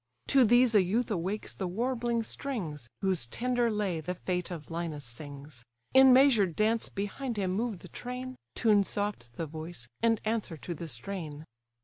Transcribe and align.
To 0.29 0.43
these 0.43 0.73
a 0.73 0.81
youth 0.81 1.11
awakes 1.11 1.53
the 1.53 1.67
warbling 1.67 2.23
strings, 2.23 2.89
Whose 3.01 3.27
tender 3.27 3.69
lay 3.69 4.01
the 4.01 4.15
fate 4.15 4.49
of 4.49 4.71
Linus 4.71 5.05
sings; 5.05 5.63
In 5.93 6.11
measured 6.11 6.55
dance 6.55 6.89
behind 6.89 7.37
him 7.37 7.51
move 7.51 7.77
the 7.77 7.87
train, 7.87 8.35
Tune 8.55 8.83
soft 8.83 9.31
the 9.35 9.45
voice, 9.45 9.87
and 10.01 10.19
answer 10.25 10.57
to 10.57 10.73
the 10.73 10.87
strain. 10.87 11.45